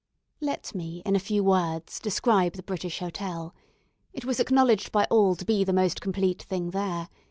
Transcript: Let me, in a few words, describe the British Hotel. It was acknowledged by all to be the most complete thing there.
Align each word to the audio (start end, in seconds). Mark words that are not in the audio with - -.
Let 0.39 0.73
me, 0.73 1.03
in 1.05 1.15
a 1.15 1.19
few 1.19 1.43
words, 1.43 1.99
describe 1.99 2.53
the 2.53 2.63
British 2.63 2.97
Hotel. 2.97 3.53
It 4.13 4.25
was 4.25 4.39
acknowledged 4.39 4.91
by 4.91 5.05
all 5.11 5.35
to 5.35 5.45
be 5.45 5.63
the 5.63 5.73
most 5.73 6.01
complete 6.01 6.41
thing 6.41 6.71
there. 6.71 7.07